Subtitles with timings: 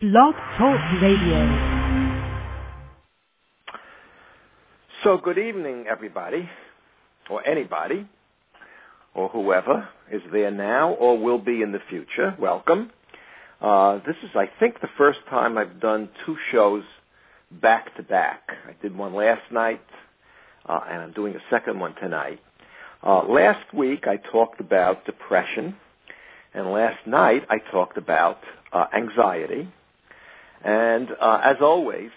[0.00, 1.40] Blog Talk Radio.
[5.02, 6.48] So, good evening, everybody,
[7.28, 8.06] or anybody,
[9.12, 12.36] or whoever is there now or will be in the future.
[12.38, 12.92] Welcome.
[13.60, 16.84] Uh, this is, I think, the first time I've done two shows
[17.50, 18.50] back to back.
[18.68, 19.82] I did one last night,
[20.66, 22.38] uh, and I'm doing a second one tonight.
[23.02, 25.74] Uh, last week I talked about depression,
[26.54, 28.38] and last night I talked about
[28.72, 29.68] uh, anxiety.
[30.64, 32.10] And uh, as always,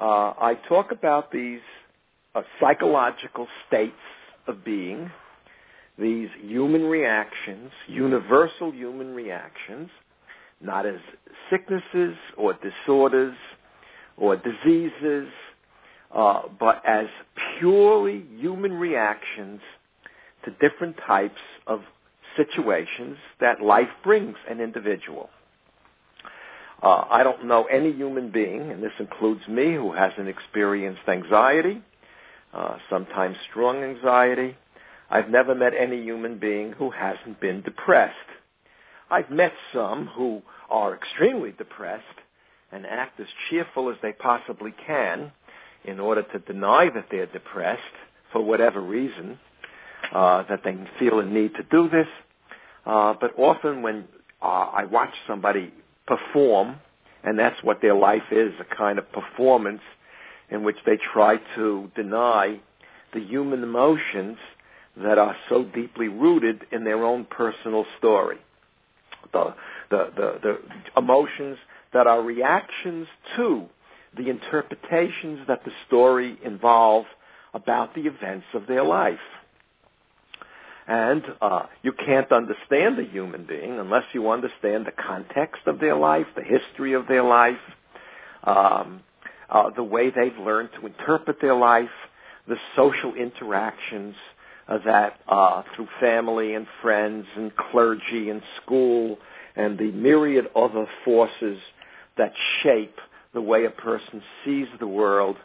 [0.00, 1.60] uh, I talk about these
[2.34, 3.92] uh, psychological states
[4.46, 5.10] of being,
[5.98, 9.90] these human reactions, universal human reactions,
[10.60, 11.00] not as
[11.50, 13.36] sicknesses or disorders
[14.16, 15.28] or diseases,
[16.14, 17.06] uh, but as
[17.58, 19.60] purely human reactions
[20.44, 21.80] to different types of
[22.36, 25.30] situations that life brings an individual.
[26.82, 31.80] Uh, I don't know any human being, and this includes me, who hasn't experienced anxiety,
[32.52, 34.56] uh, sometimes strong anxiety.
[35.08, 38.16] I've never met any human being who hasn't been depressed.
[39.10, 42.02] I've met some who are extremely depressed
[42.72, 45.30] and act as cheerful as they possibly can
[45.84, 47.82] in order to deny that they're depressed
[48.32, 49.38] for whatever reason,
[50.12, 52.08] uh, that they feel a need to do this.
[52.86, 54.08] Uh, but often when
[54.40, 55.72] uh, I watch somebody
[56.06, 56.76] perform,
[57.24, 59.82] and that's what their life is, a kind of performance
[60.50, 62.60] in which they try to deny
[63.14, 64.38] the human emotions
[64.96, 68.38] that are so deeply rooted in their own personal story.
[69.32, 69.54] The,
[69.90, 71.56] the, the, the emotions
[71.92, 73.66] that are reactions to
[74.16, 77.06] the interpretations that the story involves
[77.54, 79.18] about the events of their life.
[80.86, 85.96] And uh, you can't understand a human being unless you understand the context of their
[85.96, 87.58] life, the history of their life,
[88.44, 89.02] um,
[89.48, 91.90] uh, the way they've learned to interpret their life,
[92.48, 94.16] the social interactions
[94.68, 99.18] uh, that uh, through family and friends and clergy and school
[99.54, 101.58] and the myriad other forces
[102.16, 102.96] that shape
[103.34, 105.36] the way a person sees the world.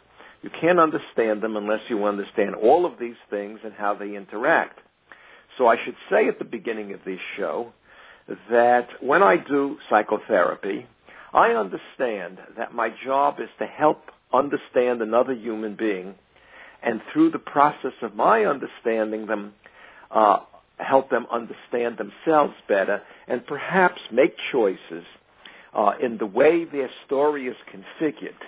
[0.42, 4.80] You can't understand them unless you understand all of these things and how they interact.
[5.58, 7.72] So I should say at the beginning of this show
[8.48, 10.86] that when I do psychotherapy,
[11.34, 16.14] I understand that my job is to help understand another human being,
[16.82, 19.52] and through the process of my understanding them,
[20.12, 20.38] uh,
[20.78, 25.04] help them understand themselves better, and perhaps make choices
[25.74, 28.38] uh, in the way their story is configured,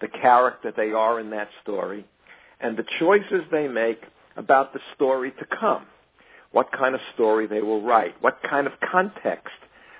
[0.00, 2.06] the character they are in that story,
[2.60, 4.02] and the choices they make
[4.36, 5.84] about the story to come
[6.52, 9.54] what kind of story they will write, what kind of context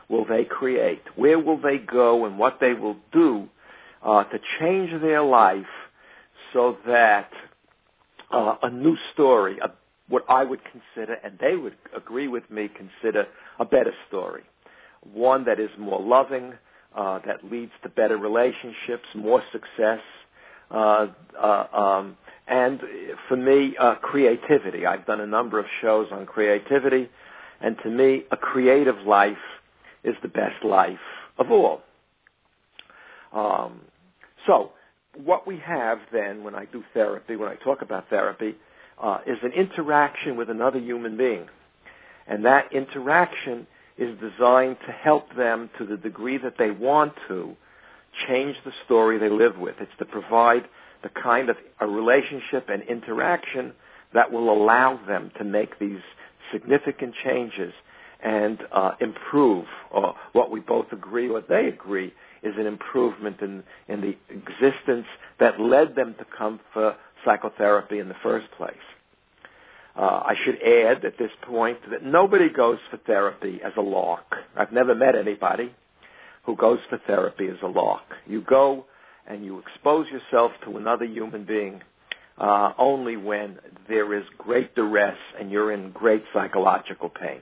[0.09, 3.48] will they create, where will they go, and what they will do
[4.03, 5.66] uh, to change their life
[6.53, 7.31] so that
[8.31, 9.70] uh, a new story, a,
[10.08, 13.26] what I would consider, and they would agree with me, consider
[13.58, 14.42] a better story,
[15.12, 16.54] one that is more loving,
[16.97, 20.00] uh, that leads to better relationships, more success,
[20.70, 21.06] uh,
[21.38, 22.16] uh, um,
[22.48, 22.81] and
[23.28, 24.86] for me, uh, creativity.
[24.86, 27.09] I've done a number of shows on creativity,
[27.60, 29.36] and to me, a creative life
[30.04, 30.98] is the best life
[31.38, 31.82] of all.
[33.32, 33.81] Um,
[34.47, 34.72] so,
[35.25, 38.54] what we have then when I do therapy, when I talk about therapy,
[39.03, 41.47] uh, is an interaction with another human being.
[42.26, 43.66] And that interaction
[43.97, 47.56] is designed to help them to the degree that they want to
[48.26, 49.76] change the story they live with.
[49.81, 50.69] It's to provide
[51.03, 53.72] the kind of a relationship and interaction
[54.14, 56.00] that will allow them to make these
[56.53, 57.72] significant changes
[58.22, 63.62] and uh, improve, or what we both agree or they agree is an improvement in,
[63.88, 65.06] in the existence
[65.38, 68.76] that led them to come for psychotherapy in the first place.
[69.97, 74.37] Uh, I should add at this point that nobody goes for therapy as a lark.
[74.56, 75.75] I've never met anybody
[76.44, 78.04] who goes for therapy as a lark.
[78.26, 78.87] You go
[79.28, 81.82] and you expose yourself to another human being
[82.38, 83.58] uh, only when
[83.88, 87.40] there is great duress and you're in great psychological pain.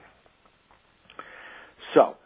[1.93, 2.17] So,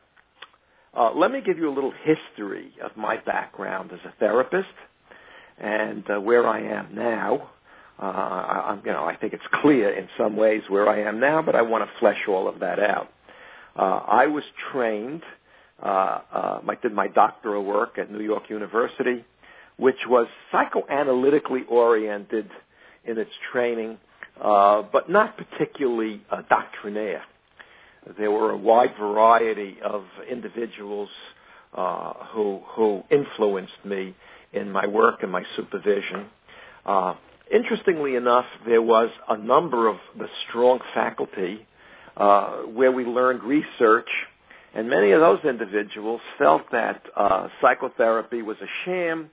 [0.98, 4.68] uh, let me give you a little history of my background as a therapist
[5.58, 7.52] and uh, where I am now.
[8.02, 11.42] Uh, I, you know, I think it's clear in some ways where I am now,
[11.42, 13.10] but I want to flesh all of that out.
[13.78, 15.22] Uh, I was trained,
[15.82, 15.86] uh,
[16.34, 19.24] uh, I did my doctoral work at New York University
[19.82, 22.48] which was psychoanalytically oriented
[23.04, 23.98] in its training,
[24.40, 27.24] uh, but not particularly uh, doctrinaire.
[28.16, 31.10] There were a wide variety of individuals
[31.74, 34.16] uh, who who influenced me
[34.54, 36.28] in my work and my supervision.
[36.86, 37.16] Uh,
[37.52, 41.66] interestingly enough, there was a number of the strong faculty
[42.18, 44.10] uh, where we learned research,
[44.76, 49.32] and many of those individuals felt that uh, psychotherapy was a sham,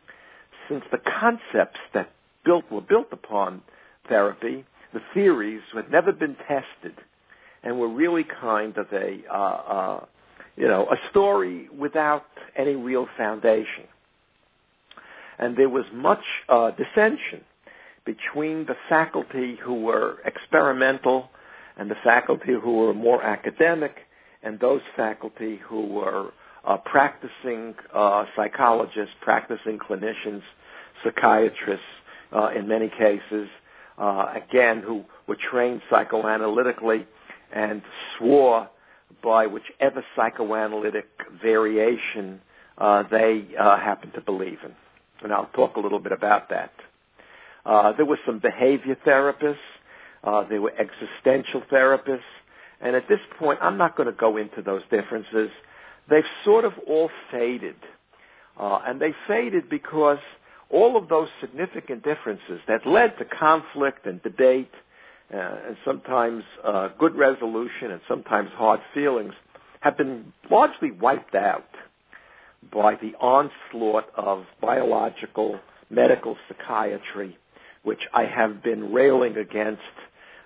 [0.69, 2.11] since the concepts that
[2.45, 3.63] built were built upon
[4.09, 6.97] therapy, the theories had never been tested,
[7.63, 10.05] and were really kind of a uh, uh,
[10.57, 12.27] you know a story without
[12.57, 13.85] any real foundation.
[15.39, 17.45] And there was much uh, dissension
[18.05, 21.29] between the faculty who were experimental
[21.77, 23.95] and the faculty who were more academic
[24.43, 26.33] and those faculty who were
[26.77, 30.43] practicing uh, psychologists, practicing clinicians,
[31.03, 31.85] psychiatrists
[32.33, 33.49] uh, in many cases,
[33.99, 37.07] uh, again, who were trained psychoanalytically
[37.53, 37.83] and
[38.17, 38.69] swore
[39.23, 41.09] by whichever psychoanalytic
[41.43, 42.41] variation
[42.79, 44.73] uh, they uh, happened to believe in.
[45.23, 46.73] And I'll talk a little bit about that.
[47.67, 49.57] Uh, there were some behavior therapists.
[50.23, 52.21] Uh, there were existential therapists.
[52.81, 55.51] And at this point, I'm not going to go into those differences.
[56.09, 57.77] They've sort of all faded.
[58.59, 60.19] Uh, and they faded because
[60.71, 64.71] all of those significant differences that led to conflict and debate
[65.33, 69.33] uh, and sometimes uh, good resolution and sometimes hard feelings
[69.81, 71.69] have been largely wiped out
[72.73, 75.61] by the onslaught of biological
[75.91, 77.37] medical psychiatry
[77.83, 79.83] which I have been railing against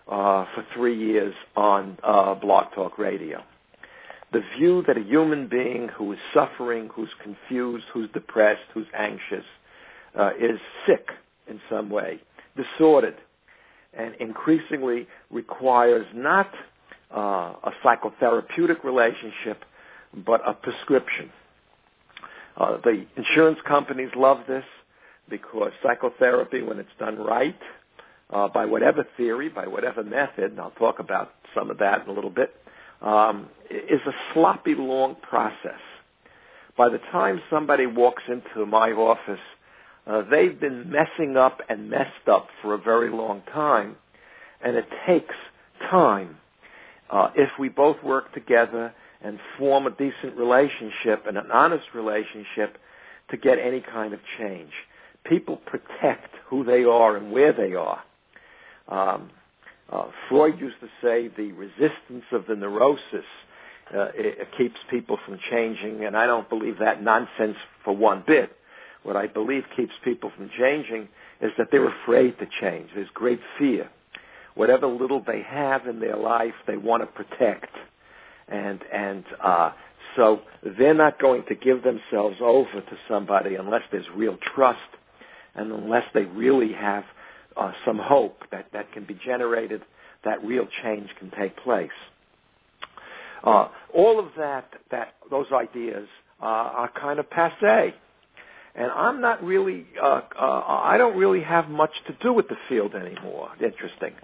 [0.06, 3.42] uh, for three years on uh, Blog Talk Radio.
[4.32, 9.44] The view that a human being who is suffering, who's confused, who's depressed, who's anxious,
[10.18, 11.08] uh, is sick
[11.48, 12.20] in some way,
[12.56, 13.16] disordered,
[13.92, 16.50] and increasingly requires not
[17.14, 19.64] uh, a psychotherapeutic relationship,
[20.24, 21.30] but a prescription.
[22.56, 24.64] Uh, the insurance companies love this
[25.28, 27.58] because psychotherapy, when it's done right,
[28.30, 32.08] uh, by whatever theory, by whatever method, and I'll talk about some of that in
[32.08, 32.54] a little bit,
[33.02, 35.80] um, is a sloppy, long process.
[36.76, 39.40] By the time somebody walks into my office,
[40.06, 43.96] uh, they've been messing up and messed up for a very long time,
[44.64, 45.34] and it takes
[45.90, 46.36] time.
[47.10, 52.78] Uh, if we both work together and form a decent relationship and an honest relationship
[53.30, 54.72] to get any kind of change
[55.24, 58.02] people protect who they are and where they are.
[58.88, 59.30] Um,
[59.90, 63.24] uh, Freud used to say the resistance of the neurosis
[63.94, 68.24] uh, it, it keeps people from changing, and I don't believe that nonsense for one
[68.26, 68.56] bit.
[69.02, 71.08] What I believe keeps people from changing
[71.40, 72.90] is that they're afraid to change.
[72.94, 73.90] There's great fear.
[74.54, 77.74] Whatever little they have in their life, they want to protect,
[78.48, 79.72] and and uh,
[80.14, 84.78] so they're not going to give themselves over to somebody unless there's real trust
[85.54, 87.04] and unless they really have
[87.56, 89.82] uh, some hope that, that can be generated,
[90.24, 91.90] that real change can take place.
[93.44, 96.08] Uh, all of that, that those ideas
[96.40, 97.94] uh, are kind of passe,
[98.74, 102.56] and I'm not really, uh, uh, I don't really have much to do with the
[102.68, 103.50] field anymore.
[103.54, 104.14] Interesting.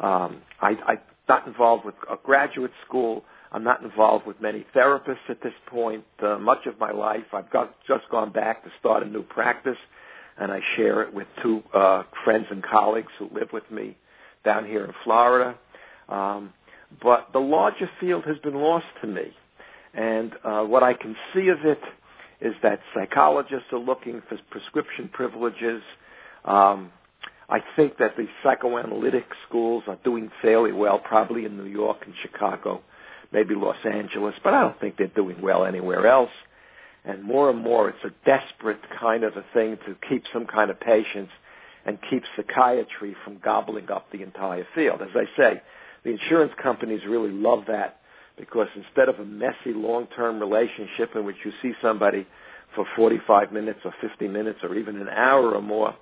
[0.00, 0.98] Um, I, I'm
[1.28, 3.24] not involved with a graduate school.
[3.50, 6.04] I'm not involved with many therapists at this point.
[6.22, 9.76] Uh, much of my life, I've got, just gone back to start a new practice
[10.38, 13.96] and I share it with two uh, friends and colleagues who live with me
[14.44, 15.56] down here in Florida.
[16.08, 16.52] Um,
[17.02, 19.32] but the larger field has been lost to me,
[19.94, 21.80] and uh, what I can see of it
[22.40, 25.82] is that psychologists are looking for prescription privileges.
[26.44, 26.90] Um,
[27.48, 32.14] I think that the psychoanalytic schools are doing fairly well, probably in New York and
[32.20, 32.82] Chicago,
[33.32, 36.30] maybe Los Angeles, but I don't think they're doing well anywhere else
[37.04, 40.70] and more and more it's a desperate kind of a thing to keep some kind
[40.70, 41.30] of patience
[41.84, 45.02] and keep psychiatry from gobbling up the entire field.
[45.02, 45.62] As I say,
[46.04, 48.00] the insurance companies really love that
[48.36, 52.26] because instead of a messy long-term relationship in which you see somebody
[52.74, 55.94] for 45 minutes or 50 minutes or even an hour or more,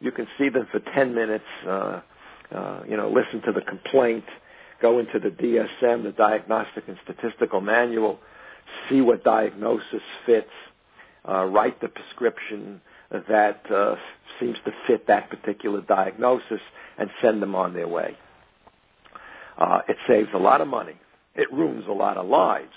[0.00, 2.00] you can see them for 10 minutes, uh,
[2.52, 4.24] uh, you know, listen to the complaint,
[4.80, 8.18] go into the DSM, the Diagnostic and Statistical Manual,
[8.88, 10.50] see what diagnosis fits,
[11.28, 12.80] uh, write the prescription
[13.10, 13.96] that uh,
[14.40, 16.60] seems to fit that particular diagnosis,
[16.98, 18.16] and send them on their way.
[19.58, 20.94] Uh, it saves a lot of money.
[21.34, 22.72] It ruins a lot of lives.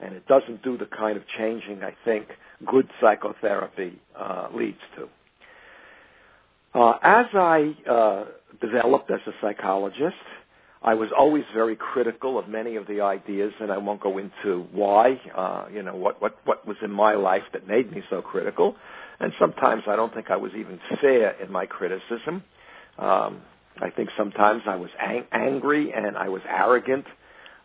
[0.00, 2.28] And it doesn't do the kind of changing I think
[2.66, 5.08] good psychotherapy uh, leads to.
[6.78, 8.24] Uh, as I uh,
[8.60, 10.14] developed as a psychologist,
[10.86, 14.68] I was always very critical of many of the ideas, and I won't go into
[14.70, 18.22] why, uh, you know, what, what, what was in my life that made me so
[18.22, 18.76] critical.
[19.18, 22.44] And sometimes I don't think I was even fair in my criticism.
[23.00, 23.42] Um,
[23.80, 27.06] I think sometimes I was ang- angry and I was arrogant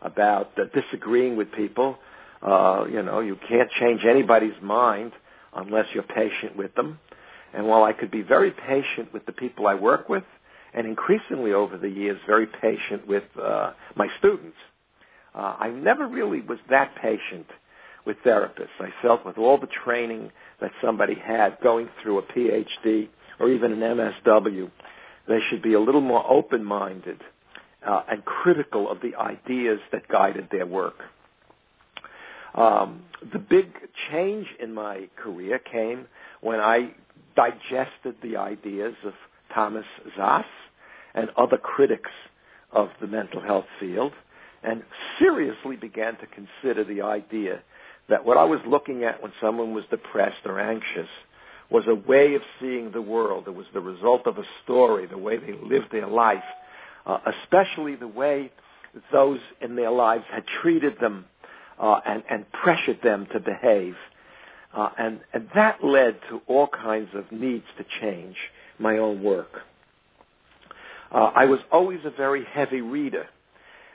[0.00, 1.98] about uh, disagreeing with people.
[2.42, 5.12] Uh, you know, you can't change anybody's mind
[5.54, 6.98] unless you're patient with them.
[7.54, 10.24] And while I could be very patient with the people I work with,
[10.74, 14.56] and increasingly over the years very patient with uh, my students.
[15.34, 17.46] Uh, I never really was that patient
[18.04, 18.80] with therapists.
[18.80, 23.72] I felt with all the training that somebody had going through a PhD or even
[23.72, 24.70] an MSW,
[25.28, 27.20] they should be a little more open-minded
[27.86, 30.96] uh, and critical of the ideas that guided their work.
[32.54, 33.72] Um, the big
[34.10, 36.06] change in my career came
[36.40, 36.92] when I
[37.34, 39.14] digested the ideas of
[39.54, 40.44] Thomas Szasz
[41.14, 42.10] and other critics
[42.72, 44.12] of the mental health field
[44.62, 44.82] and
[45.18, 47.60] seriously began to consider the idea
[48.08, 51.08] that what I was looking at when someone was depressed or anxious
[51.70, 53.44] was a way of seeing the world.
[53.46, 56.44] It was the result of a story, the way they lived their life,
[57.06, 58.52] uh, especially the way
[59.10, 61.24] those in their lives had treated them
[61.78, 63.96] uh, and, and pressured them to behave.
[64.74, 68.36] Uh, and, and that led to all kinds of needs to change
[68.82, 69.52] my own work.
[71.10, 73.26] Uh, I was always a very heavy reader.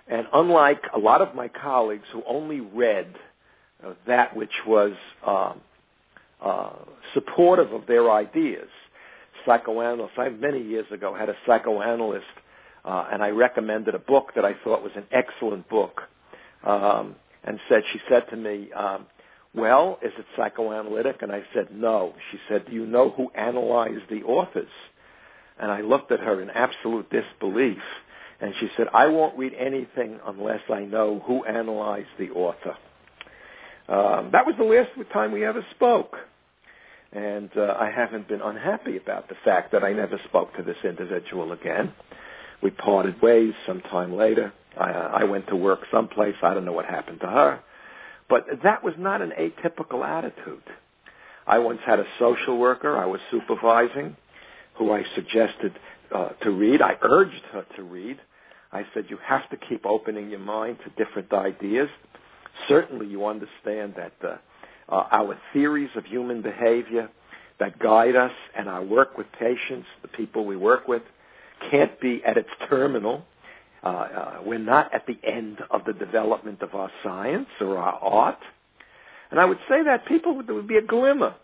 [0.08, 3.14] And unlike a lot of my colleagues who only read
[3.86, 4.94] uh, that which was
[5.26, 5.54] uh,
[6.42, 6.74] uh,
[7.14, 8.70] supportive of their ideas,
[9.46, 12.26] psychoanalysts, I many years ago had a psychoanalyst,
[12.86, 16.02] uh, and I recommended a book that I thought was an excellent book,
[16.64, 19.06] um, and said she said to me, um,
[19.58, 24.10] "Well, is it psychoanalytic?" And I said, "No." She said, "Do you know who analyzed
[24.10, 24.70] the authors?"
[25.60, 27.82] And I looked at her in absolute disbelief.
[28.40, 32.78] And she said, I won't read anything unless I know who analyzed the author.
[33.90, 36.16] Um, that was the last time we ever spoke.
[37.12, 40.78] And uh, I haven't been unhappy about the fact that I never spoke to this
[40.84, 41.94] individual again.
[42.62, 44.54] We parted ways sometime later.
[44.78, 46.36] I, I went to work someplace.
[46.44, 47.60] I don't know what happened to her.
[48.30, 50.64] But that was not an atypical attitude.
[51.46, 54.18] I once had a social worker I was supervising
[54.76, 55.78] who I suggested
[56.14, 56.82] uh, to read.
[56.82, 58.20] I urged her to read.
[58.72, 61.90] I said, you have to keep opening your mind to different ideas.
[62.68, 64.38] Certainly you understand that uh,
[64.90, 67.10] uh, our theories of human behavior
[67.60, 71.02] that guide us and our work with patients, the people we work with,
[71.72, 73.26] can't be at its terminal.
[73.84, 78.00] Uh, uh, we're not at the end of the development of our science or our
[78.00, 78.40] art.
[79.30, 81.36] And I would say that people would, there would be a glimmer.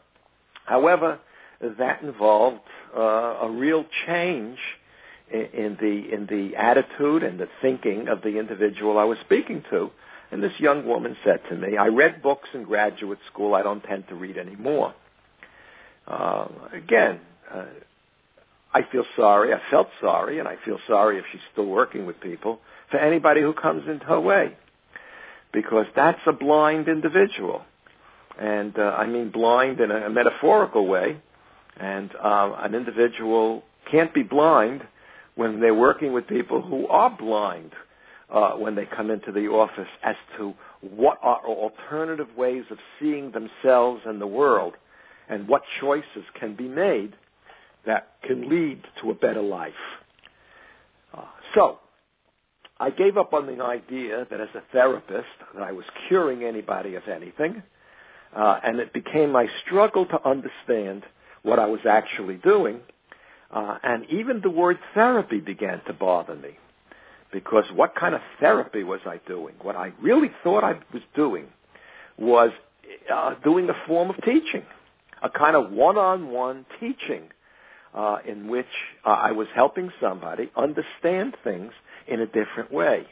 [0.66, 1.20] However,
[1.62, 2.62] that involved
[2.96, 3.02] uh,
[3.42, 4.58] a real change
[5.32, 9.64] in, in the in the attitude and the thinking of the individual I was speaking
[9.70, 9.92] to.
[10.32, 13.56] And this young woman said to me, "I read books in graduate school.
[13.56, 14.94] I don't tend to read anymore."
[16.08, 17.20] Uh, again,
[17.54, 17.66] uh,
[18.74, 19.54] I feel sorry.
[19.54, 23.42] I felt sorry, and I feel sorry if she's still working with people for anybody
[23.42, 24.56] who comes into her way,
[25.52, 27.62] because that's a blind individual,
[28.40, 31.18] and uh, I mean blind in a, a metaphorical way
[31.78, 34.84] and uh, an individual can't be blind
[35.36, 37.72] when they're working with people who are blind
[38.30, 43.32] uh, when they come into the office as to what are alternative ways of seeing
[43.32, 44.74] themselves and the world
[45.30, 47.16] and what choices can be made
[47.86, 49.74] that can lead to a better life.
[51.14, 51.80] Uh, so,
[52.80, 56.96] I gave up on the idea that as a therapist that I was curing anybody
[56.96, 57.64] of anything,
[58.36, 61.04] uh, and it became my struggle to understand
[61.44, 62.80] what I was actually doing.
[63.52, 66.58] Uh, and even the word therapy began to bother me
[67.32, 69.56] because what kind of therapy was I doing?
[69.62, 71.46] What I really thought I was doing
[72.18, 72.52] was
[73.14, 74.64] uh, doing a form of teaching,
[75.22, 77.30] a kind of one-on-one teaching
[77.94, 78.66] uh, in which
[79.06, 81.72] uh, I was helping somebody understand things
[82.08, 83.06] in a different way.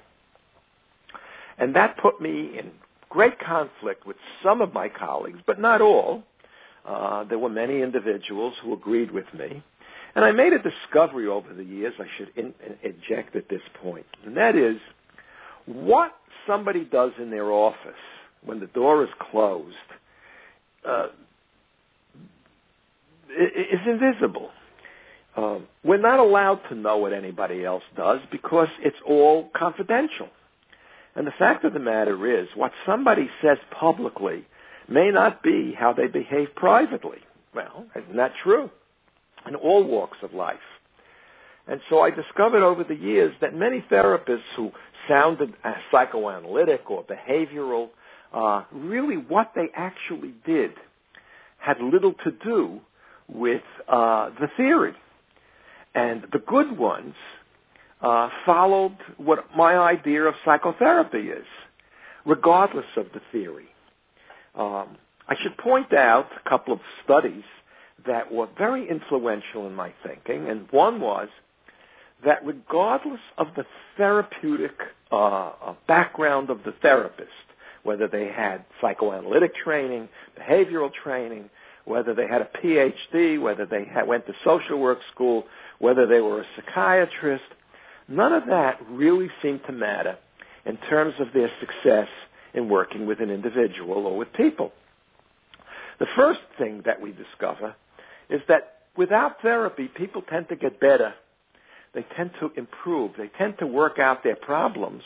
[1.57, 2.71] And that put me in
[3.09, 6.23] great conflict with some of my colleagues, but not all,
[6.85, 9.63] uh, there were many individuals who agreed with me.
[10.15, 13.61] And I made a discovery over the years I should in, in, inject at this
[13.81, 14.77] point, and that is
[15.65, 16.13] what
[16.47, 17.91] somebody does in their office
[18.43, 19.75] when the door is closed
[20.85, 21.07] uh,
[23.29, 24.49] is invisible.
[25.37, 30.27] Um, we're not allowed to know what anybody else does because it's all confidential.
[31.15, 34.45] And the fact of the matter is, what somebody says publicly
[34.87, 37.19] may not be how they behave privately.
[37.53, 38.69] Well, isn't that true?
[39.47, 40.59] In all walks of life.
[41.67, 44.71] And so I discovered over the years that many therapists who
[45.07, 45.53] sounded
[45.91, 47.89] psychoanalytic or behavioral,
[48.33, 50.71] uh, really what they actually did
[51.59, 52.81] had little to do
[53.27, 54.93] with uh, the theory.
[55.93, 57.15] And the good ones
[58.01, 61.45] uh, followed what my idea of psychotherapy is,
[62.25, 63.67] regardless of the theory.
[64.55, 67.43] Um, I should point out a couple of studies
[68.05, 71.29] that were very influential in my thinking, and one was
[72.25, 73.65] that regardless of the
[73.97, 74.75] therapeutic
[75.11, 77.29] uh, uh background of the therapist,
[77.83, 80.07] whether they had psychoanalytic training,
[80.39, 81.49] behavioral training,
[81.85, 85.45] whether they had a PhD, whether they had, went to social work school,
[85.79, 87.43] whether they were a psychiatrist,
[88.07, 90.17] none of that really seemed to matter
[90.65, 92.07] in terms of their success
[92.53, 94.71] in working with an individual or with people.
[95.99, 97.75] The first thing that we discover
[98.29, 101.13] is that without therapy, people tend to get better.
[101.93, 103.11] They tend to improve.
[103.17, 105.03] They tend to work out their problems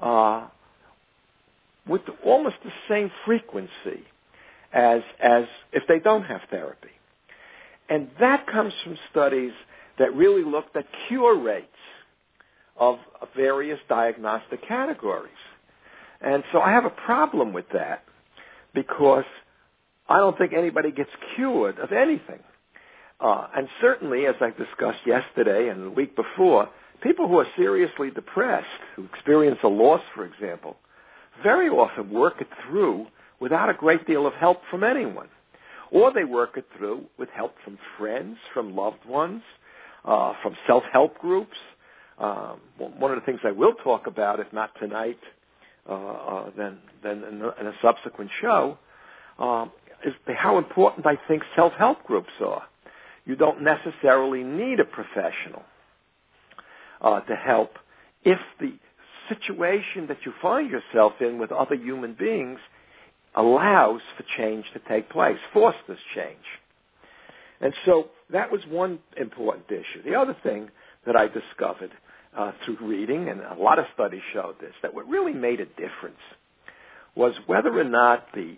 [0.00, 0.46] uh,
[1.86, 4.04] with almost the same frequency
[4.76, 6.90] as as if they don't have therapy.
[7.88, 9.52] And that comes from studies
[9.98, 11.66] that really looked at cure rates
[12.76, 12.98] of
[13.34, 15.32] various diagnostic categories.
[16.20, 18.04] And so I have a problem with that
[18.74, 19.24] because
[20.08, 22.40] I don't think anybody gets cured of anything.
[23.18, 26.68] Uh, and certainly, as I discussed yesterday and the week before,
[27.02, 30.76] people who are seriously depressed, who experience a loss, for example,
[31.42, 33.06] very often work it through
[33.40, 35.28] without a great deal of help from anyone.
[35.90, 39.42] Or they work it through with help from friends, from loved ones,
[40.04, 41.56] uh, from self-help groups.
[42.18, 45.18] Um, one of the things I will talk about, if not tonight,
[45.88, 48.78] uh, uh, then then in, in, a subsequent show,
[49.38, 49.70] um,
[50.04, 52.62] is how important I think self-help groups are.
[53.26, 55.62] You don't necessarily need a professional
[57.00, 57.78] uh, to help
[58.24, 58.72] if the
[59.28, 62.58] situation that you find yourself in with other human beings
[63.36, 66.36] allows for change to take place, fosters change.
[67.60, 70.02] And so that was one important issue.
[70.04, 70.70] The other thing
[71.06, 71.90] that I discovered
[72.36, 75.66] uh, through reading, and a lot of studies showed this, that what really made a
[75.66, 76.20] difference
[77.14, 78.56] was whether or not the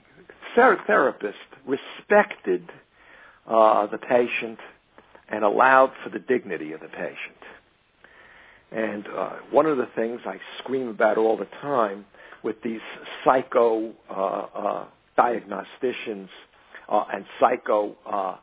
[0.55, 1.37] therapist
[1.67, 2.69] respected
[3.47, 4.59] uh, the patient
[5.29, 7.39] and allowed for the dignity of the patient.
[8.73, 12.05] And uh, one of the things I scream about all the time
[12.43, 12.81] with these
[13.25, 14.85] psycho uh, uh,
[15.19, 16.29] diagnosticians
[16.89, 18.37] uh, and psycho uh,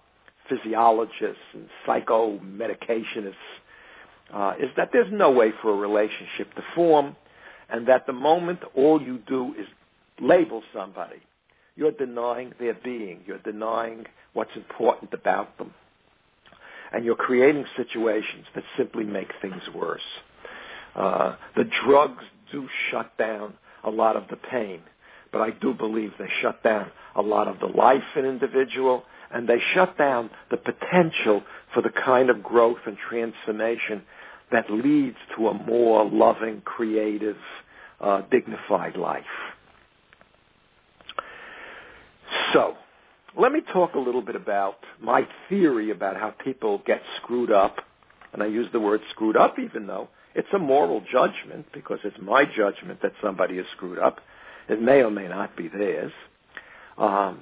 [0.49, 3.33] physiologists and psycho medicationists
[4.33, 7.15] uh, is that there's no way for a relationship to form,
[7.69, 9.67] and that the moment all you do is
[10.19, 11.21] label somebody,
[11.75, 15.73] you're denying their being, you're denying what's important about them,
[16.91, 20.01] and you're creating situations that simply make things worse.
[20.95, 23.53] Uh, the drugs do shut down
[23.85, 24.81] a lot of the pain.
[25.31, 29.47] But I do believe they shut down a lot of the life in individual and
[29.47, 31.43] they shut down the potential
[31.73, 34.03] for the kind of growth and transformation
[34.51, 37.37] that leads to a more loving, creative,
[37.99, 39.23] uh, dignified life.
[42.53, 42.75] So,
[43.37, 47.77] let me talk a little bit about my theory about how people get screwed up.
[48.31, 52.17] And I use the word screwed up even though it's a moral judgment because it's
[52.21, 54.19] my judgment that somebody is screwed up.
[54.67, 56.11] It may or may not be theirs.
[56.97, 57.41] Um,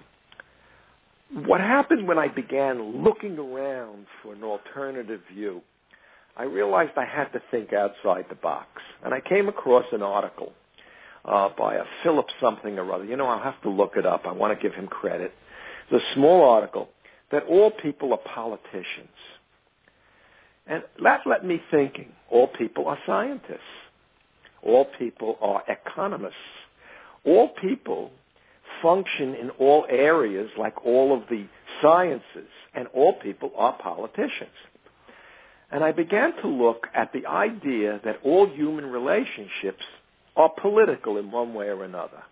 [1.34, 5.62] what happened when I began looking around for an alternative view,
[6.38, 8.68] I realized I had to think outside the box.
[9.04, 10.54] And I came across an article
[11.26, 13.06] uh, by a Philip something or other.
[13.06, 14.24] You know, I'll have to look it up.
[14.26, 15.34] I want to give him credit.
[15.90, 16.90] It's a small article
[17.32, 19.10] that all people are politicians.
[20.68, 23.60] And that led me thinking, all people are scientists.
[24.62, 26.36] All people are economists.
[27.26, 28.12] All people
[28.82, 31.46] function in all areas like all of the
[31.82, 34.52] sciences, and all people are politicians.
[35.72, 39.84] And I began to look at the idea that all human relationships
[40.36, 42.24] are political in one way or another.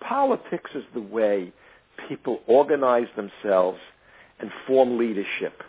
[0.00, 1.52] Politics is the way
[2.08, 3.78] people organize themselves
[4.40, 5.62] and form leadership.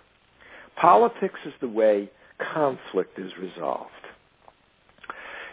[0.75, 2.09] Politics is the way
[2.53, 3.89] conflict is resolved.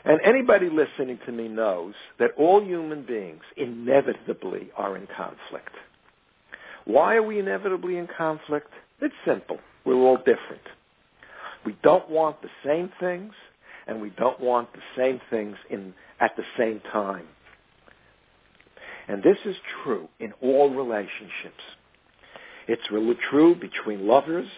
[0.04, 5.74] And anybody listening to me knows that all human beings inevitably are in conflict.
[6.86, 8.72] Why are we inevitably in conflict?
[9.00, 9.58] It's simple.
[9.84, 10.62] We're all different.
[11.66, 13.32] We don't want the same things,
[13.86, 17.26] and we don't want the same things in, at the same time.
[19.08, 21.62] And this is true in all relationships.
[22.68, 24.48] It's really true between lovers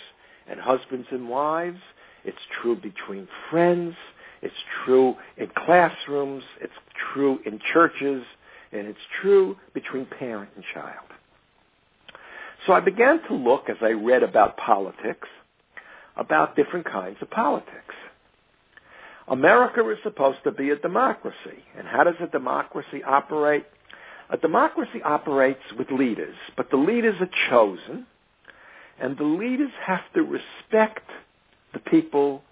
[0.53, 1.81] and husbands and wives.
[2.25, 3.97] It's true between friends.
[4.43, 6.45] It's true in classrooms.
[6.61, 6.73] It's
[7.13, 8.23] true in churches.
[8.71, 11.07] And it's true between parent and child.
[12.67, 15.29] So I began to look as I read about politics,
[16.17, 17.95] about different kinds of politics.
[19.29, 21.65] America is supposed to be a democracy.
[21.77, 23.65] And how does a democracy operate?
[24.31, 28.07] A democracy operates with leaders, but the leaders are chosen,
[29.03, 31.05] and the leaders have to respect
[31.73, 32.43] the people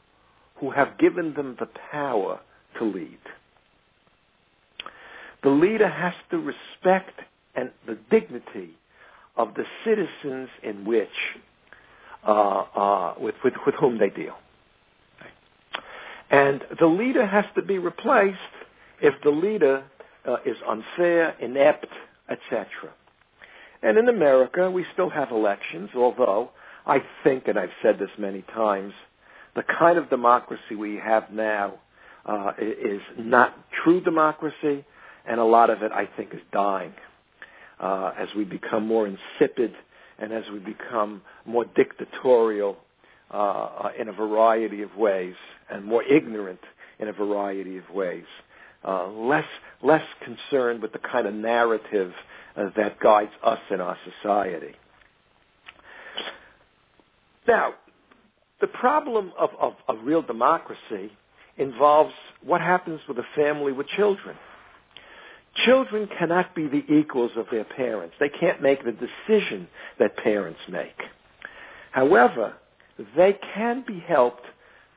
[0.57, 2.41] who have given them the power
[2.79, 3.19] to lead.
[5.43, 7.21] The leader has to respect
[7.55, 8.71] and the dignity
[9.37, 11.09] of the citizens in which
[12.27, 14.37] uh, uh, with, with, with whom they deal.
[16.31, 18.37] And the leader has to be replaced
[19.01, 19.85] if the leader
[20.27, 21.87] uh, is unfair, inept,
[22.29, 22.67] etc.
[23.83, 26.51] And in America, we still have elections, although
[26.87, 28.93] I think, and I've said this many times,
[29.55, 31.75] the kind of democracy we have now
[32.27, 34.85] uh, is not true democracy,
[35.27, 36.93] and a lot of it, I think, is dying
[37.81, 39.75] uh, as we become more insipid
[40.19, 42.77] and as we become more dictatorial
[43.31, 45.35] uh, in a variety of ways
[45.71, 46.61] and more ignorant
[46.99, 48.25] in a variety of ways.
[48.83, 49.45] Uh, less
[49.83, 52.13] less concerned with the kind of narrative
[52.57, 54.75] Uh, that guides us in our society.
[57.47, 57.75] Now,
[58.61, 61.13] the problem of, of, of real democracy
[61.57, 64.37] involves what happens with a family with children.
[65.65, 68.15] Children cannot be the equals of their parents.
[68.19, 70.97] They can't make the decision that parents make.
[71.93, 72.55] However,
[73.17, 74.45] they can be helped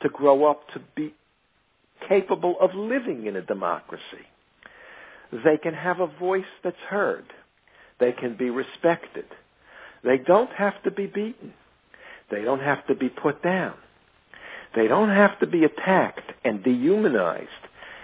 [0.01, 1.13] to grow up to be
[2.07, 4.25] capable of living in a democracy.
[5.31, 7.25] They can have a voice that's heard.
[8.03, 9.23] They can be respected.
[10.03, 11.53] They don't have to be beaten.
[12.29, 13.75] They don't have to be put down.
[14.75, 17.63] They don't have to be attacked and dehumanized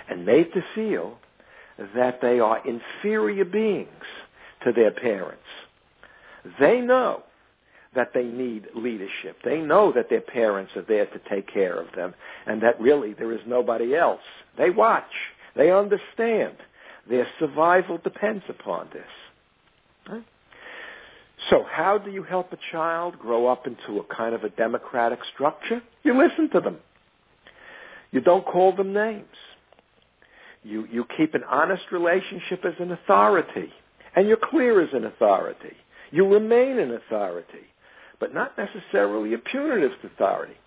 [0.09, 1.17] and made to feel
[1.95, 3.89] that they are inferior beings
[4.63, 5.43] to their parents.
[6.61, 7.23] They know
[7.93, 9.39] that they need leadership.
[9.43, 12.13] They know that their parents are there to take care of them
[12.45, 14.21] and that really there is nobody else.
[14.57, 15.11] They watch.
[15.57, 16.55] They understand.
[17.09, 19.03] Their survival depends upon this.
[21.49, 25.19] So how do you help a child grow up into a kind of a democratic
[25.33, 25.81] structure?
[26.03, 26.77] You listen to them.
[28.11, 29.25] You don't call them names.
[30.63, 33.71] You, you keep an honest relationship as an authority,
[34.15, 35.75] and you're clear as an authority.
[36.11, 37.67] You remain an authority,
[38.19, 40.57] but not necessarily a punitive authority.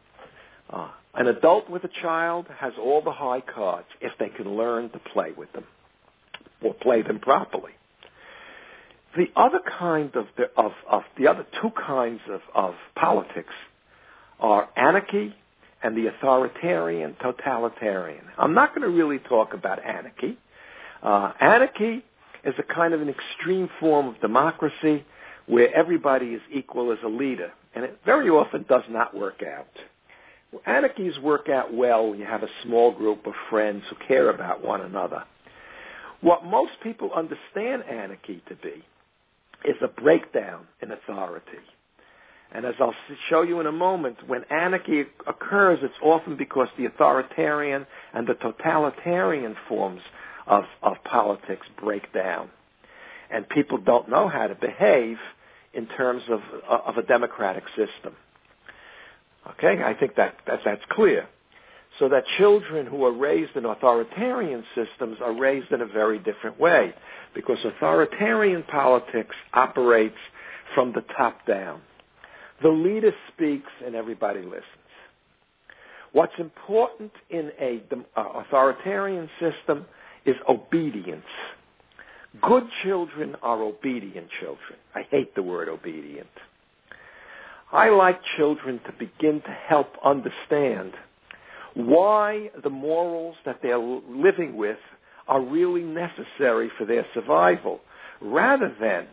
[0.71, 4.89] Uh, an adult with a child has all the high cards if they can learn
[4.91, 5.65] to play with them
[6.63, 7.73] or play them properly.
[9.17, 13.53] The other kind of the, of, of the other two kinds of, of politics
[14.41, 15.35] are anarchy
[15.83, 18.25] and the authoritarian totalitarian.
[18.39, 20.39] I'm not going to really talk about anarchy.
[21.03, 22.05] Uh, anarchy
[22.45, 25.05] is a kind of an extreme form of democracy
[25.47, 29.69] where everybody is equal as a leader, and it very often does not work out.
[30.67, 34.65] Anarchies work out well when you have a small group of friends who care about
[34.65, 35.25] one another.
[36.21, 38.85] What most people understand anarchy to be
[39.65, 41.59] is a breakdown in authority.
[42.55, 42.95] And as I'll
[43.31, 48.35] show you in a moment, when anarchy occurs, it's often because the authoritarian and the
[48.35, 50.03] totalitarian forms
[50.47, 52.51] of, of politics break down.
[53.31, 55.17] And people don't know how to behave
[55.73, 58.15] in terms of, of a democratic system.
[59.53, 61.27] Okay, I think that, that that's clear.
[61.99, 66.59] So that children who are raised in authoritarian systems are raised in a very different
[66.59, 66.95] way
[67.35, 70.17] because authoritarian politics operates
[70.75, 71.81] from the top down.
[72.63, 74.65] The leader speaks and everybody listens.
[76.13, 77.83] What's important in a
[78.17, 79.87] uh, authoritarian system
[80.25, 81.25] is obedience.
[82.41, 84.79] Good children are obedient children.
[84.95, 86.29] I hate the word obedient.
[87.71, 90.93] I like children to begin to help understand
[91.75, 94.79] why the morals that they're living with
[95.29, 97.81] are really necessary for their survival,
[98.21, 99.07] rather than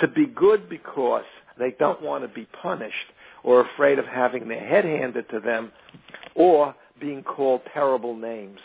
[0.00, 1.24] to be good because
[1.58, 2.94] they don't want to be punished
[3.42, 5.72] or afraid of having their head handed to them
[6.34, 8.60] or being called terrible names.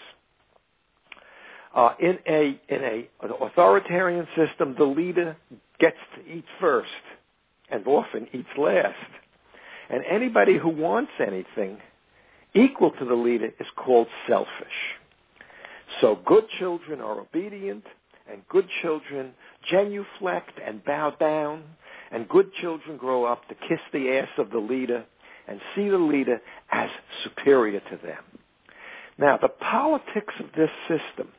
[1.74, 5.36] Uh, in a in a an authoritarian system, the leader
[5.80, 6.90] gets to eat first,
[7.70, 8.96] and often eats last.
[9.90, 11.78] And anybody who wants anything
[12.56, 14.50] equal to the leader is called selfish.
[16.02, 17.86] So good children are obedient,
[18.32, 19.34] and good children
[19.70, 21.64] genuflect and bow down
[22.12, 25.06] and good children grow up to kiss the ass of the leader
[25.48, 26.42] and see the leader
[26.72, 26.90] as
[27.24, 28.24] superior to them.
[29.18, 31.30] Now, the politics of this system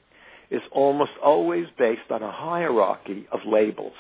[0.51, 3.95] is almost always based on a hierarchy of labels.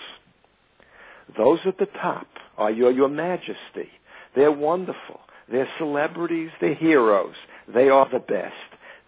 [1.36, 3.90] Those at the top are your, your majesty.
[4.34, 5.20] They're wonderful.
[5.50, 6.50] They're celebrities.
[6.60, 7.34] They're heroes.
[7.72, 8.54] They are the best.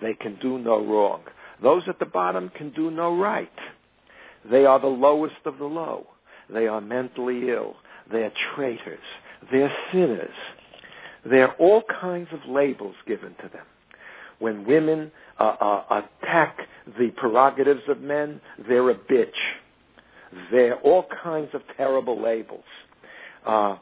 [0.01, 1.22] They can do no wrong.
[1.62, 3.51] Those at the bottom can do no right.
[4.48, 6.07] They are the lowest of the low.
[6.48, 7.77] They are mentally ill.
[8.11, 8.98] They're traitors.
[9.51, 10.35] They're sinners.
[11.24, 13.66] There are all kinds of labels given to them.
[14.38, 16.59] When women uh, uh, attack
[16.98, 19.29] the prerogatives of men, they're a bitch.
[20.51, 22.64] They're all kinds of terrible labels.
[23.44, 23.77] Uh,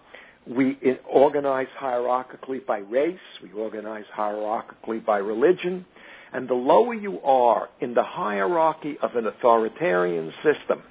[0.48, 0.78] we
[1.08, 3.18] organize hierarchically by race.
[3.42, 5.84] We organize hierarchically by religion.
[6.32, 10.82] And the lower you are in the hierarchy of an authoritarian system,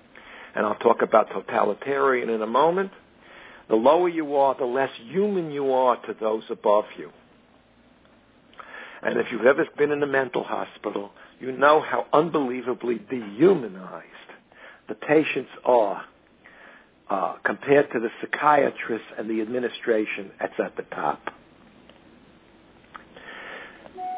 [0.55, 2.91] and I'll talk about totalitarian in a moment,
[3.69, 7.11] the lower you are, the less human you are to those above you.
[9.01, 14.05] And if you've ever been in a mental hospital, you know how unbelievably dehumanized
[14.87, 16.05] the patients are
[17.09, 21.21] uh, compared to the psychiatrists and the administration that's at the top.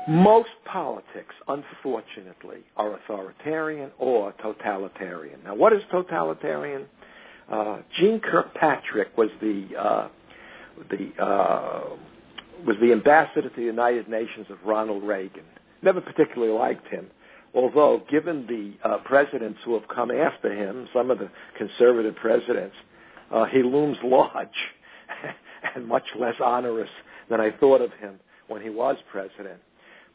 [0.08, 5.41] Most politics, unfortunately, are authoritarian or totalitarian.
[5.43, 6.86] Now, what is totalitarian?
[7.52, 10.08] Uh, Jeane Kirkpatrick was the uh,
[10.89, 11.82] the uh,
[12.65, 15.43] was the ambassador to the United Nations of Ronald Reagan.
[15.82, 17.08] Never particularly liked him,
[17.58, 22.76] although given the uh, presidents who have come after him, some of the conservative presidents,
[23.32, 24.48] uh, he looms large
[25.76, 26.89] and much less onerous
[27.30, 29.60] than I thought of him when he was president.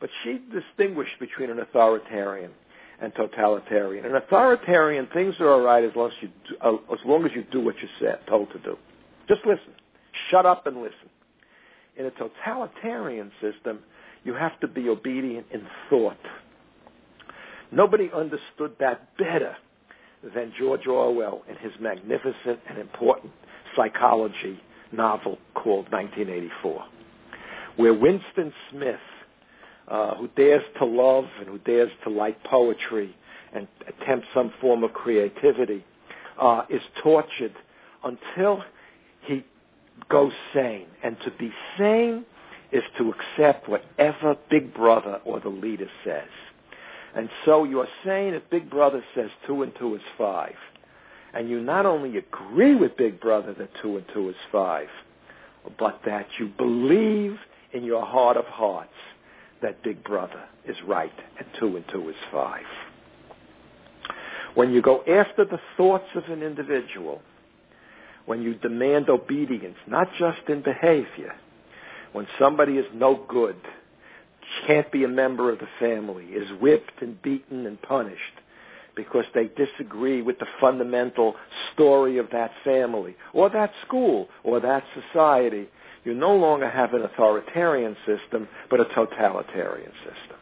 [0.00, 2.52] But she distinguished between an authoritarian
[3.00, 4.06] and totalitarian.
[4.06, 7.32] An authoritarian, things are all right as long as you do, uh, as long as
[7.34, 8.78] you do what you're told to do.
[9.28, 9.74] Just listen.
[10.30, 11.10] Shut up and listen.
[11.96, 13.80] In a totalitarian system,
[14.22, 16.16] you have to be obedient in thought.
[17.72, 19.56] Nobody understood that better
[20.34, 23.32] than George Orwell in his magnificent and important
[23.74, 24.60] psychology
[24.92, 26.84] novel called 1984,
[27.76, 29.00] where Winston Smith
[29.88, 33.14] uh, who dares to love and who dares to like poetry
[33.52, 35.84] and attempt some form of creativity
[36.40, 37.54] uh, is tortured
[38.04, 38.62] until
[39.22, 39.44] he
[40.08, 40.86] goes sane.
[41.02, 42.24] And to be sane
[42.70, 46.28] is to accept whatever Big Brother or the leader says.
[47.14, 50.54] And so you're saying if Big Brother says two and two is five,
[51.34, 54.88] and you not only agree with Big Brother that two and two is five,
[55.78, 57.36] but that you believe
[57.72, 58.90] in your heart of hearts
[59.62, 62.64] that big brother is right and two and two is five.
[64.54, 67.22] When you go after the thoughts of an individual,
[68.26, 71.34] when you demand obedience, not just in behavior,
[72.12, 73.56] when somebody is no good,
[74.66, 78.20] can't be a member of the family, is whipped and beaten and punished
[78.94, 81.34] because they disagree with the fundamental
[81.72, 85.68] story of that family or that school or that society,
[86.04, 90.36] you no longer have an authoritarian system, but a totalitarian system.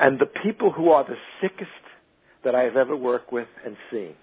[0.00, 1.70] And the people who are the sickest
[2.44, 4.14] that I have ever worked with and seen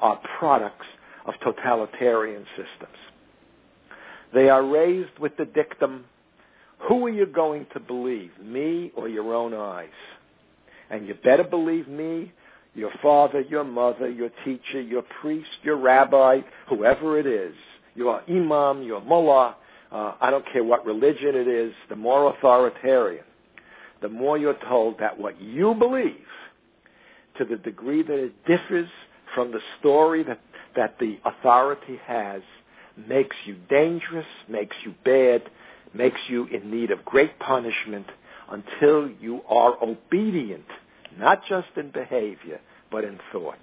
[0.00, 0.86] are products
[1.24, 2.96] of totalitarian systems.
[4.34, 6.04] They are raised with the dictum,
[6.78, 9.88] who are you going to believe, me or your own eyes?
[10.90, 12.32] And you better believe me,
[12.74, 17.54] your father, your mother, your teacher, your priest, your rabbi, whoever it is
[17.96, 19.56] your imam, your mullah,
[19.90, 23.24] uh, I don't care what religion it is, the more authoritarian,
[24.02, 26.26] the more you're told that what you believe,
[27.38, 28.88] to the degree that it differs
[29.34, 30.40] from the story that,
[30.76, 32.42] that the authority has,
[33.08, 35.42] makes you dangerous, makes you bad,
[35.96, 38.06] makes you in need of great punishment
[38.50, 40.66] until you are obedient,
[41.18, 43.58] not just in behavior, but in thought.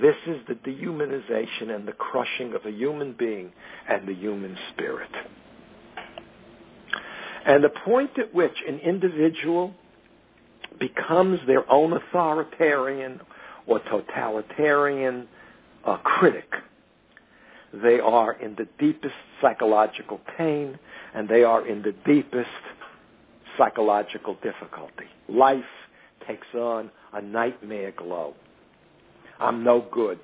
[0.00, 3.52] This is the dehumanization and the crushing of a human being
[3.88, 5.10] and the human spirit.
[7.44, 9.74] And the point at which an individual
[10.78, 13.20] becomes their own authoritarian
[13.66, 15.26] or totalitarian
[15.84, 16.52] uh, critic,
[17.72, 20.78] they are in the deepest psychological pain
[21.14, 22.48] and they are in the deepest
[23.56, 25.06] psychological difficulty.
[25.28, 25.64] Life
[26.26, 28.34] takes on a nightmare glow.
[29.38, 30.20] I'm no good.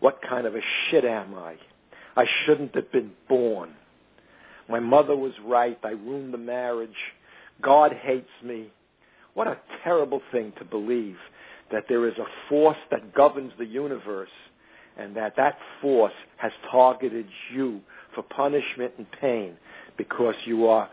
[0.00, 1.56] What kind of a shit am I?
[2.16, 3.70] I shouldn't have been born.
[4.68, 5.78] My mother was right.
[5.82, 6.90] I ruined the marriage.
[7.62, 8.68] God hates me.
[9.34, 11.16] What a terrible thing to believe
[11.72, 14.30] that there is a force that governs the universe
[15.00, 17.80] and that that force has targeted you
[18.14, 19.56] for punishment and pain
[19.96, 20.88] because you are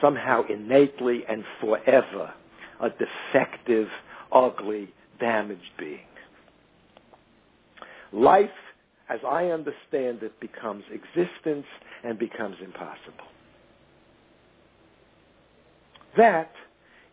[0.00, 2.32] somehow innately and forever
[2.80, 3.88] a defective,
[4.32, 6.00] ugly, damaged being.
[8.12, 8.50] Life,
[9.08, 11.66] as I understand it, becomes existence
[12.04, 13.28] and becomes impossible.
[16.16, 16.52] That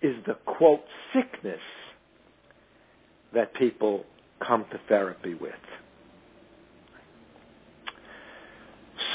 [0.02, 1.62] is the quote sickness
[3.34, 4.06] that people
[4.46, 5.54] come to therapy with.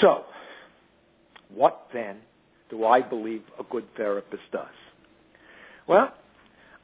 [0.01, 0.25] So,
[1.55, 2.19] what then
[2.71, 4.67] do I believe a good therapist does?
[5.87, 6.13] Well,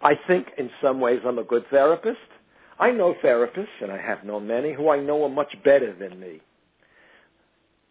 [0.00, 2.18] I think in some ways I'm a good therapist.
[2.78, 6.18] I know therapists, and I have known many, who I know are much better than
[6.18, 6.40] me.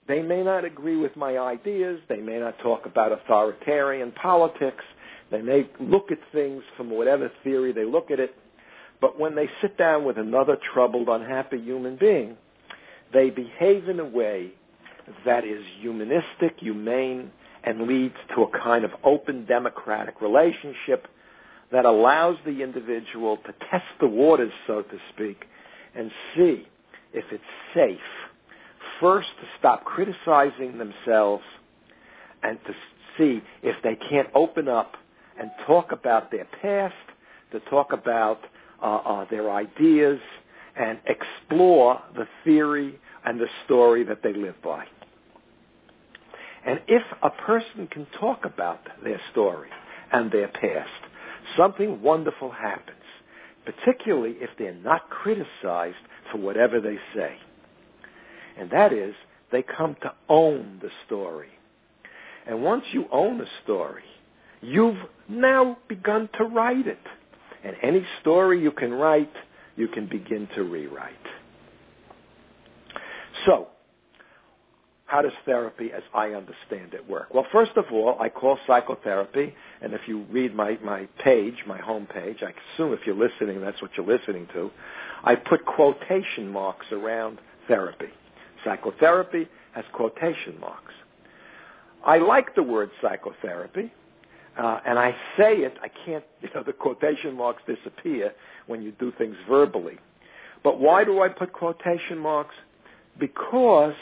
[0.08, 2.02] They may not agree with my ideas.
[2.10, 4.84] They may not talk about authoritarian politics.
[5.30, 8.36] They may look at things from whatever theory they look at it.
[9.00, 12.36] But when they sit down with another troubled, unhappy human being,
[13.14, 14.52] they behave in a way
[15.26, 17.32] that is humanistic, humane,
[17.64, 21.08] and leads to a kind of open democratic relationship
[21.72, 25.46] that allows the individual to test the waters, so to speak,
[25.96, 26.68] and see
[27.14, 27.44] if it's
[27.74, 28.00] safe.
[29.00, 31.44] First, to stop criticizing themselves
[32.44, 32.74] and to
[33.18, 34.96] see if they can't open up
[35.40, 36.94] and talk about their past,
[37.52, 38.40] to talk about
[38.82, 40.20] uh, uh, their ideas,
[40.76, 44.86] and explore the theory and the story that they live by.
[46.66, 49.70] And if a person can talk about their story
[50.12, 50.90] and their past,
[51.58, 52.98] something wonderful happens,
[53.66, 55.96] particularly if they're not criticized
[56.32, 57.36] for whatever they say.
[58.58, 59.16] And that is,
[59.52, 61.50] they come to own the story.
[62.46, 64.04] And once you own a story,
[64.62, 64.98] you've
[65.28, 67.00] now begun to write it.
[67.64, 69.32] And any story you can write,
[69.76, 71.16] you can begin to rewrite.
[73.46, 73.70] So,
[75.12, 77.34] how does therapy, as I understand it, work?
[77.34, 81.78] Well, first of all, I call psychotherapy, and if you read my, my page, my
[81.78, 84.72] home page, I assume if you're listening, that's what you're listening to,
[85.26, 88.08] I put quotation marks around therapy.
[88.64, 90.94] Psychotherapy has quotation marks.
[92.06, 93.92] I like the word psychotherapy,
[94.58, 98.34] uh, and I say it, I can't, you know, the quotation marks disappear
[98.68, 99.98] when you do things verbally.
[100.64, 102.56] But why do I put quotation marks?
[103.20, 103.96] Because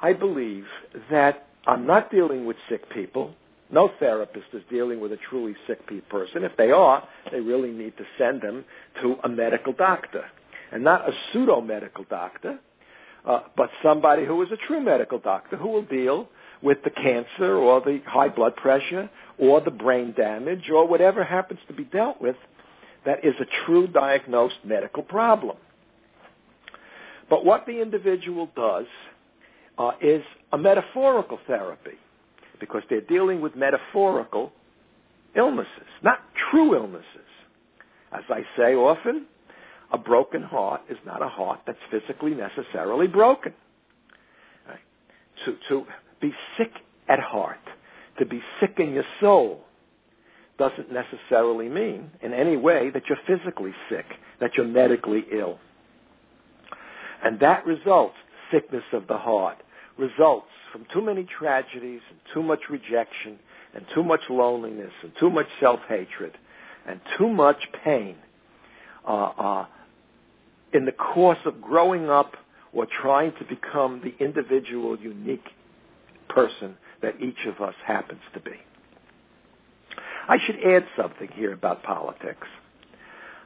[0.00, 0.64] I believe
[1.10, 3.34] that I'm not dealing with sick people.
[3.70, 6.44] No therapist is dealing with a truly sick person.
[6.44, 8.64] If they are, they really need to send them
[9.02, 10.24] to a medical doctor.
[10.72, 12.58] And not a pseudo medical doctor,
[13.24, 16.28] uh, but somebody who is a true medical doctor who will deal
[16.62, 19.08] with the cancer or the high blood pressure
[19.38, 22.36] or the brain damage or whatever happens to be dealt with
[23.04, 25.56] that is a true diagnosed medical problem.
[27.30, 28.86] But what the individual does
[29.78, 31.98] uh, is a metaphorical therapy
[32.60, 34.52] because they're dealing with metaphorical
[35.36, 36.18] illnesses, not
[36.50, 37.04] true illnesses.
[38.12, 39.26] As I say often,
[39.92, 43.52] a broken heart is not a heart that's physically necessarily broken.
[44.66, 44.80] Right?
[45.44, 45.86] To, to
[46.20, 46.72] be sick
[47.08, 47.58] at heart,
[48.18, 49.64] to be sick in your soul,
[50.58, 54.06] doesn't necessarily mean in any way that you're physically sick,
[54.40, 55.58] that you're medically ill.
[57.22, 58.16] And that results,
[58.50, 59.58] sickness of the heart,
[59.98, 63.38] results from too many tragedies and too much rejection
[63.74, 66.36] and too much loneliness and too much self-hatred
[66.86, 68.16] and too much pain
[69.06, 69.66] uh, uh,
[70.72, 72.34] in the course of growing up
[72.72, 75.46] or trying to become the individual, unique
[76.28, 78.52] person that each of us happens to be.
[80.28, 82.46] I should add something here about politics.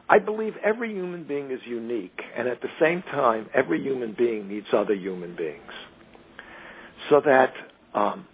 [0.09, 4.49] I believe every human being is unique, and at the same time, every human being
[4.49, 5.71] needs other human beings
[7.09, 7.53] so that
[7.95, 8.27] um,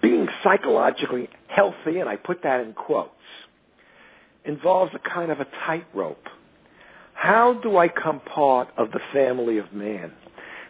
[0.00, 3.10] being psychologically healthy, and I put that in quotes,
[4.44, 6.26] involves a kind of a tightrope.
[7.14, 10.12] How do I come part of the family of man?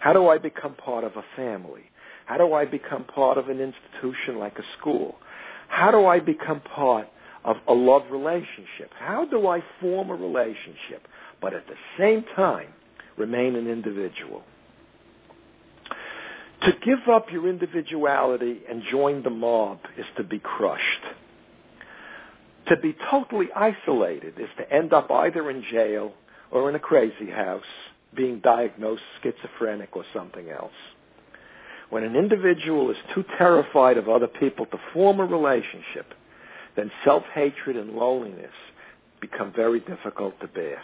[0.01, 1.83] How do I become part of a family?
[2.27, 5.17] How do I become part of an institution like a school?
[5.69, 7.09] How do I become part
[7.45, 8.91] of a love relationship?
[8.99, 11.07] How do I form a relationship,
[11.41, 12.69] but at the same time
[13.17, 14.43] remain an individual?
[16.63, 20.83] To give up your individuality and join the mob is to be crushed.
[22.69, 26.13] To be totally isolated is to end up either in jail
[26.51, 27.63] or in a crazy house
[28.15, 30.73] being diagnosed schizophrenic or something else.
[31.91, 36.15] When an individual is too terrified of other people to form a relationship,
[36.75, 38.53] then self-hatred and loneliness
[39.21, 40.83] become very difficult to bear.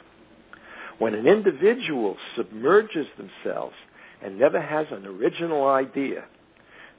[0.99, 3.75] When an individual submerges themselves
[4.23, 6.25] and never has an original idea,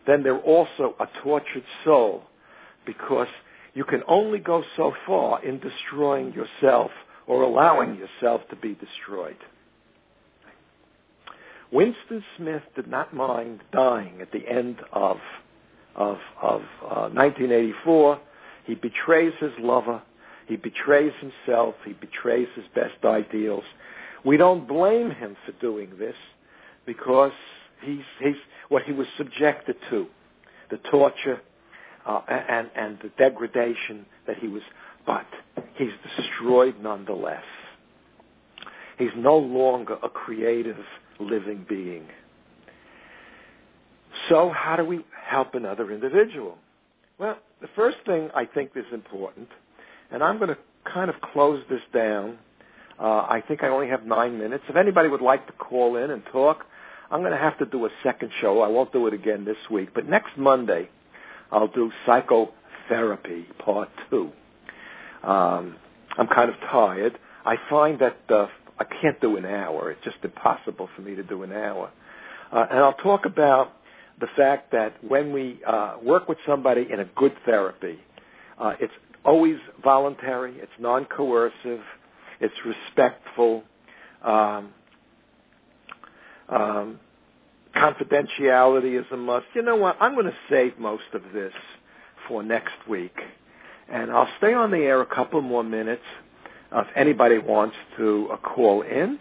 [0.06, 2.24] then they're also a tortured soul
[2.86, 3.28] because
[3.74, 6.92] you can only go so far in destroying yourself
[7.26, 9.38] or allowing yourself to be destroyed.
[11.72, 15.18] Winston Smith did not mind dying at the end of
[15.96, 18.20] of, of uh, 1984.
[18.66, 20.02] He betrays his lover.
[20.48, 21.76] He betrays himself.
[21.86, 23.64] He betrays his best ideals.
[24.26, 26.16] We don't blame him for doing this
[26.86, 27.32] because
[27.82, 28.36] he's, he's
[28.70, 30.08] what he was subjected to,
[30.70, 31.42] the torture
[32.06, 34.62] uh, and, and the degradation that he was,
[35.06, 35.26] but
[35.76, 37.44] he's destroyed nonetheless.
[38.98, 40.78] He's no longer a creative
[41.20, 42.08] living being.
[44.30, 46.58] So how do we help another individual?
[47.18, 49.50] Well, the first thing I think is important,
[50.12, 50.58] and I'm going to
[50.92, 52.38] kind of close this down.
[53.00, 54.64] Uh, I think I only have nine minutes.
[54.70, 56.66] If anybody would like to call in and talk,
[57.14, 58.62] I'm going to have to do a second show.
[58.62, 60.90] I won't do it again this week, but next Monday
[61.52, 64.32] I'll do psychotherapy part two.
[65.22, 65.76] Um,
[66.18, 67.20] I'm kind of tired.
[67.46, 68.48] I find that uh,
[68.80, 69.92] I can't do an hour.
[69.92, 71.92] It's just impossible for me to do an hour.
[72.52, 73.74] Uh, and I'll talk about
[74.20, 78.00] the fact that when we uh, work with somebody in a good therapy,
[78.58, 78.94] uh, it's
[79.24, 81.82] always voluntary, it's non-coercive,
[82.40, 83.64] it's respectful,
[84.24, 84.72] um,
[86.50, 87.00] um,
[87.76, 89.46] confidentiality is a must.
[89.54, 89.98] You know what?
[90.00, 91.54] I'm going to save most of this
[92.28, 93.16] for next week,
[93.90, 96.04] and I'll stay on the air a couple more minutes
[96.72, 99.20] if anybody wants to uh, call in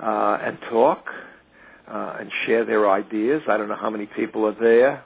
[0.00, 1.06] uh, and talk
[1.88, 3.42] uh, and share their ideas.
[3.48, 5.04] I don't know how many people are there.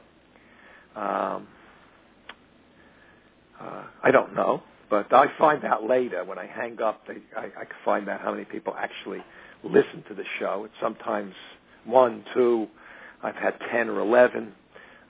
[0.95, 1.47] Um,
[3.61, 7.07] uh, I don't know, but I find out later when I hang up.
[7.07, 9.23] They, I, I can find out how many people actually
[9.65, 10.65] listen to the show.
[10.65, 11.35] It's sometimes
[11.89, 12.69] one, two.
[13.23, 14.53] I've had ten or eleven.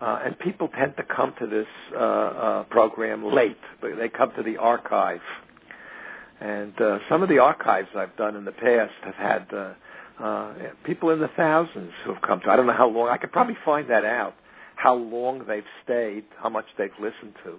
[0.00, 4.44] Uh, and people tend to come to this uh, uh, program late, they come to
[4.44, 5.20] the archive.
[6.40, 9.74] And uh, some of the archives I've done in the past have had uh,
[10.22, 10.54] uh,
[10.84, 12.50] people in the thousands who have come to.
[12.50, 13.08] I don't know how long.
[13.08, 14.34] I could probably find that out.
[14.76, 17.58] How long they've stayed, how much they've listened to.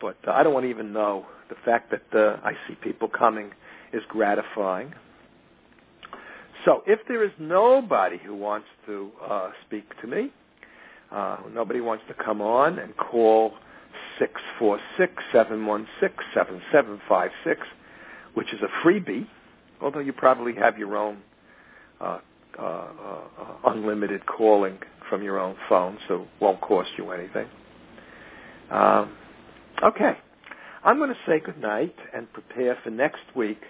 [0.00, 1.26] But uh, I don't want to even know.
[1.48, 3.50] The fact that uh, I see people coming
[3.92, 4.94] is gratifying.
[6.68, 10.30] So if there is nobody who wants to uh, speak to me,
[11.10, 13.54] uh, nobody wants to come on and call
[14.18, 17.62] six four six seven one six seven seven five six,
[18.34, 19.26] which is a freebie,
[19.80, 21.22] although you probably have your own
[22.02, 22.18] uh,
[22.58, 23.20] uh, uh,
[23.68, 27.46] unlimited calling from your own phone, so it won't cost you anything.
[28.70, 29.16] Um,
[29.82, 30.18] okay.
[30.84, 33.62] I'm going to say goodnight and prepare for next week,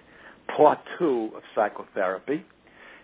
[0.56, 2.44] part two of psychotherapy,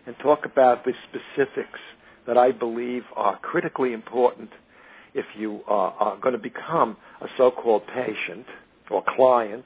[0.06, 1.80] and talk about the specifics
[2.26, 4.50] that I believe are critically important
[5.14, 8.46] if you are, are going to become a so-called patient
[8.90, 9.64] or client.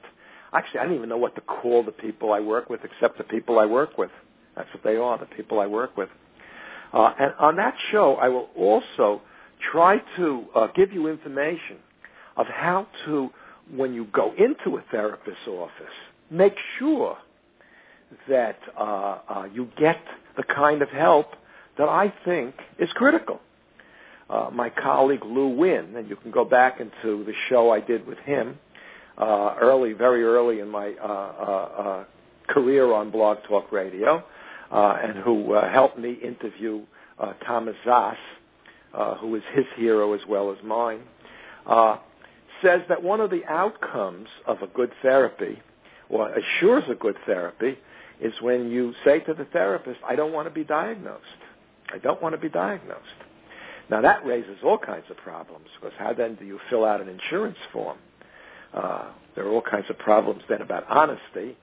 [0.52, 3.24] Actually, I don't even know what to call the people I work with except the
[3.24, 4.10] people I work with.
[4.56, 6.08] That's what they are, the people I work with.
[6.92, 9.22] Uh, and on that show, I will also
[9.72, 11.76] try to uh, give you information
[12.36, 13.30] of how to,
[13.74, 15.94] when you go into a therapist's office,
[16.30, 17.18] make sure
[18.28, 20.00] that uh, uh you get
[20.36, 21.26] the kind of help
[21.76, 23.40] that I think is critical.
[24.28, 28.06] Uh, my colleague Lou Win, and you can go back into the show I did
[28.06, 28.58] with him
[29.16, 32.04] uh, early, very early in my uh, uh, uh,
[32.48, 34.24] career on Blog Talk Radio
[34.70, 36.82] uh, and who helped me interview
[37.18, 41.00] uh, Thomas uh, who is his hero as well as mine,
[41.66, 41.96] uh,
[42.62, 45.60] says that one of the outcomes of a good therapy,
[46.08, 47.78] or assures a good therapy,
[48.20, 51.24] is when you say to the therapist, I don't want to be diagnosed.
[51.92, 53.02] I don't want to be diagnosed.
[53.90, 57.08] Now that raises all kinds of problems because how then do you fill out an
[57.08, 57.98] insurance form?
[58.74, 61.56] Uh, there are all kinds of problems then about honesty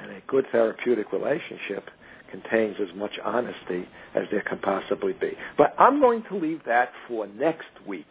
[0.00, 1.88] and a good therapeutic relationship
[2.30, 5.32] contains as much honesty as there can possibly be.
[5.56, 8.06] But I'm going to leave that for next week.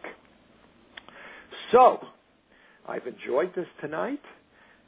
[1.72, 2.00] So,
[2.88, 4.20] I've enjoyed this tonight,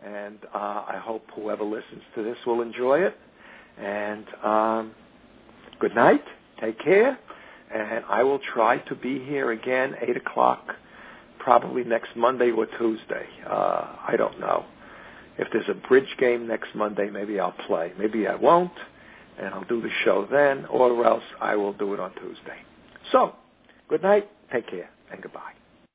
[0.05, 3.17] and uh, I hope whoever listens to this will enjoy it.
[3.79, 4.93] And um,
[5.81, 6.25] good night.
[6.61, 7.19] Take care.
[7.75, 10.75] And I will try to be here again, 8 o'clock,
[11.39, 13.27] probably next Monday or Tuesday.
[13.47, 14.67] Uh, I don't know.
[15.39, 17.93] If there's a bridge game next Monday, maybe I'll play.
[17.99, 18.73] Maybe I won't
[19.39, 22.59] and I'll do the show then, or else I will do it on Tuesday.
[23.11, 23.35] So,
[23.89, 25.53] good night, take care, and goodbye.